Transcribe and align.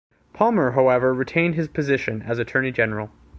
Palmer, 0.33 0.71
however, 0.71 1.13
retained 1.13 1.53
his 1.53 1.67
position 1.67 2.23
as 2.23 2.39
attorney 2.39 2.71
general. 2.71 3.11